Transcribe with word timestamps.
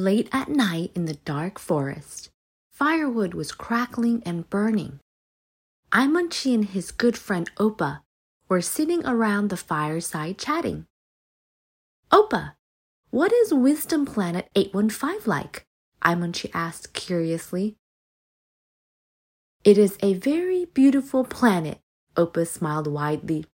Late 0.00 0.30
at 0.32 0.48
night 0.48 0.92
in 0.94 1.04
the 1.04 1.20
dark 1.26 1.58
forest, 1.58 2.30
firewood 2.72 3.34
was 3.34 3.52
crackling 3.52 4.22
and 4.24 4.48
burning. 4.48 4.98
Aimonchi 5.92 6.54
and 6.54 6.64
his 6.64 6.90
good 6.90 7.18
friend 7.18 7.50
Opa 7.56 8.00
were 8.48 8.62
sitting 8.62 9.04
around 9.04 9.50
the 9.50 9.58
fireside 9.58 10.38
chatting. 10.38 10.86
Opa, 12.10 12.52
what 13.10 13.30
is 13.30 13.52
Wisdom 13.52 14.06
Planet 14.06 14.48
815 14.56 15.20
like? 15.26 15.66
Aimonchi 16.02 16.50
asked 16.54 16.94
curiously. 16.94 17.76
It 19.64 19.76
is 19.76 19.98
a 20.02 20.14
very 20.14 20.64
beautiful 20.64 21.24
planet, 21.24 21.78
Opa 22.16 22.46
smiled 22.46 22.86
widely. 22.86 23.44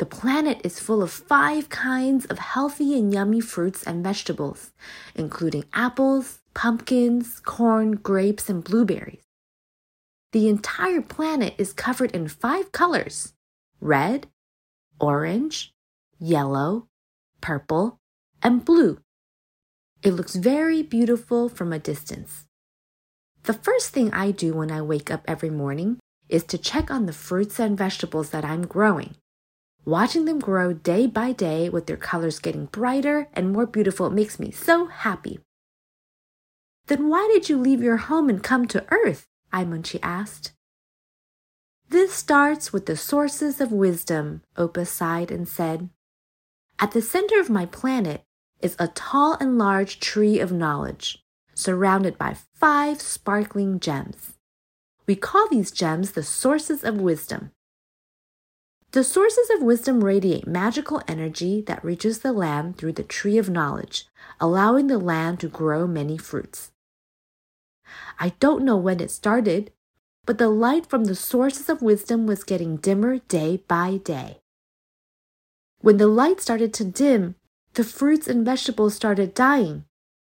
The 0.00 0.06
planet 0.06 0.62
is 0.64 0.80
full 0.80 1.02
of 1.02 1.10
five 1.12 1.68
kinds 1.68 2.24
of 2.24 2.38
healthy 2.38 2.98
and 2.98 3.12
yummy 3.12 3.42
fruits 3.42 3.82
and 3.82 4.02
vegetables, 4.02 4.72
including 5.14 5.66
apples, 5.74 6.38
pumpkins, 6.54 7.38
corn, 7.40 7.96
grapes, 7.96 8.48
and 8.48 8.64
blueberries. 8.64 9.20
The 10.32 10.48
entire 10.48 11.02
planet 11.02 11.54
is 11.58 11.74
covered 11.74 12.12
in 12.12 12.28
five 12.28 12.72
colors 12.72 13.34
red, 13.78 14.28
orange, 14.98 15.74
yellow, 16.18 16.88
purple, 17.42 17.98
and 18.42 18.64
blue. 18.64 19.02
It 20.02 20.12
looks 20.12 20.34
very 20.34 20.82
beautiful 20.82 21.50
from 21.50 21.74
a 21.74 21.78
distance. 21.78 22.46
The 23.42 23.52
first 23.52 23.90
thing 23.90 24.14
I 24.14 24.30
do 24.30 24.54
when 24.54 24.70
I 24.70 24.80
wake 24.80 25.10
up 25.10 25.24
every 25.28 25.50
morning 25.50 25.98
is 26.30 26.44
to 26.44 26.56
check 26.56 26.90
on 26.90 27.04
the 27.04 27.12
fruits 27.12 27.60
and 27.60 27.76
vegetables 27.76 28.30
that 28.30 28.46
I'm 28.46 28.66
growing. 28.66 29.16
Watching 29.84 30.26
them 30.26 30.38
grow 30.38 30.72
day 30.72 31.06
by 31.06 31.32
day 31.32 31.68
with 31.68 31.86
their 31.86 31.96
colors 31.96 32.38
getting 32.38 32.66
brighter 32.66 33.28
and 33.32 33.52
more 33.52 33.66
beautiful 33.66 34.10
makes 34.10 34.38
me 34.38 34.50
so 34.50 34.86
happy. 34.86 35.40
Then 36.86 37.08
why 37.08 37.28
did 37.32 37.48
you 37.48 37.56
leave 37.58 37.82
your 37.82 37.96
home 37.96 38.28
and 38.28 38.42
come 38.42 38.66
to 38.68 38.84
Earth? 38.90 39.26
Aimonchi 39.52 39.98
asked. 40.02 40.52
This 41.88 42.12
starts 42.12 42.72
with 42.72 42.86
the 42.86 42.96
sources 42.96 43.60
of 43.60 43.72
wisdom, 43.72 44.42
Oppa 44.56 44.86
sighed 44.86 45.30
and 45.30 45.48
said. 45.48 45.88
At 46.78 46.92
the 46.92 47.02
center 47.02 47.40
of 47.40 47.50
my 47.50 47.66
planet 47.66 48.22
is 48.60 48.76
a 48.78 48.88
tall 48.88 49.36
and 49.40 49.58
large 49.58 49.98
tree 49.98 50.38
of 50.38 50.52
knowledge, 50.52 51.24
surrounded 51.54 52.16
by 52.16 52.36
five 52.54 53.00
sparkling 53.00 53.80
gems. 53.80 54.34
We 55.06 55.16
call 55.16 55.48
these 55.48 55.70
gems 55.70 56.12
the 56.12 56.22
sources 56.22 56.84
of 56.84 57.00
wisdom. 57.00 57.50
The 58.92 59.04
sources 59.04 59.48
of 59.54 59.62
wisdom 59.62 60.02
radiate 60.02 60.48
magical 60.48 61.00
energy 61.06 61.62
that 61.68 61.84
reaches 61.84 62.20
the 62.20 62.32
land 62.32 62.76
through 62.76 62.94
the 62.94 63.04
tree 63.04 63.38
of 63.38 63.48
knowledge, 63.48 64.08
allowing 64.40 64.88
the 64.88 64.98
land 64.98 65.38
to 65.40 65.48
grow 65.48 65.86
many 65.86 66.18
fruits. 66.18 66.72
I 68.18 68.30
don't 68.40 68.64
know 68.64 68.76
when 68.76 68.98
it 68.98 69.12
started, 69.12 69.70
but 70.26 70.38
the 70.38 70.48
light 70.48 70.86
from 70.86 71.04
the 71.04 71.14
sources 71.14 71.68
of 71.68 71.82
wisdom 71.82 72.26
was 72.26 72.42
getting 72.42 72.78
dimmer 72.78 73.18
day 73.18 73.62
by 73.68 73.98
day. 73.98 74.38
When 75.80 75.98
the 75.98 76.08
light 76.08 76.40
started 76.40 76.74
to 76.74 76.84
dim, 76.84 77.36
the 77.74 77.84
fruits 77.84 78.26
and 78.26 78.44
vegetables 78.44 78.94
started 78.94 79.34
dying. 79.34 79.84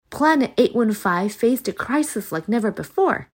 Planet 0.10 0.54
815 0.58 1.30
faced 1.30 1.68
a 1.68 1.74
crisis 1.74 2.32
like 2.32 2.48
never 2.48 2.72
before. 2.72 3.30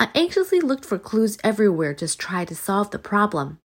I 0.00 0.08
anxiously 0.14 0.60
looked 0.60 0.86
for 0.86 0.98
clues 0.98 1.36
everywhere 1.44 1.92
to 1.92 2.16
try 2.16 2.46
to 2.46 2.54
solve 2.54 2.90
the 2.90 2.98
problem. 2.98 3.58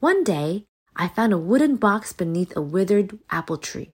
One 0.00 0.24
day, 0.24 0.64
I 0.96 1.06
found 1.06 1.32
a 1.32 1.38
wooden 1.38 1.76
box 1.76 2.12
beneath 2.12 2.56
a 2.56 2.60
withered 2.60 3.16
apple 3.30 3.58
tree. 3.58 3.92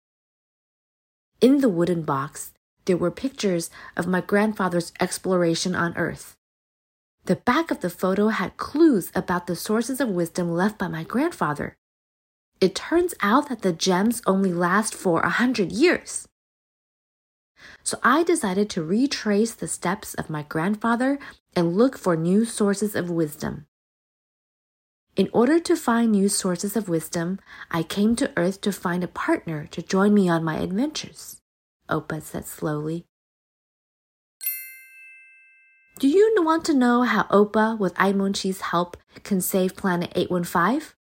In 1.42 1.60
the 1.60 1.68
wooden 1.68 2.00
box, 2.00 2.52
there 2.86 2.96
were 2.96 3.10
pictures 3.10 3.68
of 3.98 4.06
my 4.06 4.22
grandfather's 4.22 4.94
exploration 4.98 5.74
on 5.74 5.94
Earth. 5.94 6.36
The 7.26 7.36
back 7.36 7.70
of 7.70 7.80
the 7.80 7.90
photo 7.90 8.28
had 8.28 8.56
clues 8.56 9.12
about 9.14 9.46
the 9.46 9.54
sources 9.54 10.00
of 10.00 10.08
wisdom 10.08 10.50
left 10.50 10.78
by 10.78 10.88
my 10.88 11.04
grandfather. 11.04 11.76
It 12.62 12.74
turns 12.74 13.12
out 13.20 13.50
that 13.50 13.60
the 13.60 13.74
gems 13.74 14.22
only 14.26 14.54
last 14.54 14.94
for 14.94 15.20
a 15.20 15.28
hundred 15.28 15.70
years. 15.70 16.26
So 17.84 17.98
I 18.02 18.24
decided 18.24 18.68
to 18.70 18.82
retrace 18.82 19.54
the 19.54 19.68
steps 19.68 20.14
of 20.14 20.30
my 20.30 20.42
grandfather 20.42 21.18
and 21.54 21.76
look 21.76 21.96
for 21.96 22.16
new 22.16 22.44
sources 22.44 22.96
of 22.96 23.10
wisdom. 23.10 23.66
In 25.16 25.28
order 25.32 25.60
to 25.60 25.76
find 25.76 26.10
new 26.10 26.28
sources 26.28 26.76
of 26.76 26.88
wisdom, 26.88 27.38
I 27.70 27.84
came 27.84 28.16
to 28.16 28.32
Earth 28.36 28.60
to 28.62 28.72
find 28.72 29.04
a 29.04 29.08
partner 29.08 29.66
to 29.70 29.82
join 29.82 30.12
me 30.12 30.28
on 30.28 30.42
my 30.42 30.56
adventures, 30.56 31.40
Oppa 31.88 32.20
said 32.20 32.46
slowly. 32.46 33.06
Do 36.00 36.08
you 36.08 36.34
want 36.44 36.66
to 36.66 36.74
know 36.74 37.02
how 37.02 37.22
Oppa, 37.24 37.78
with 37.78 37.94
Aimonchi's 37.94 38.60
help, 38.60 38.96
can 39.22 39.40
save 39.40 39.76
Planet 39.76 40.12
815? 40.14 40.94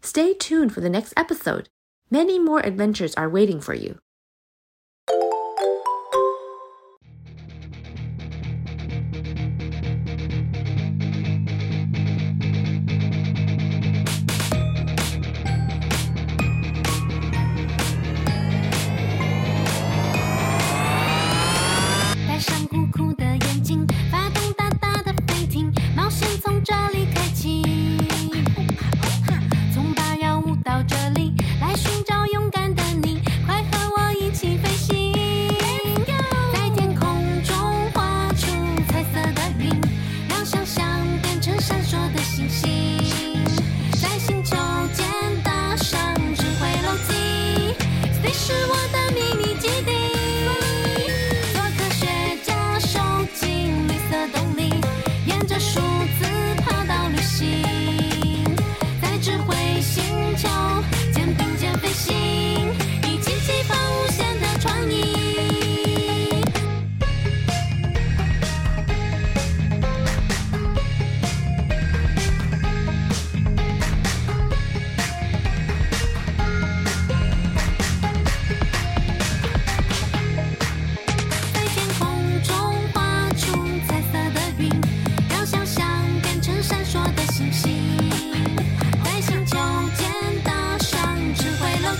Stay 0.00 0.32
tuned 0.32 0.72
for 0.72 0.80
the 0.80 0.88
next 0.88 1.12
episode. 1.16 1.68
Many 2.10 2.38
more 2.38 2.60
adventures 2.60 3.14
are 3.16 3.28
waiting 3.28 3.60
for 3.60 3.74
you. 3.74 3.98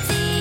melody 0.07 0.38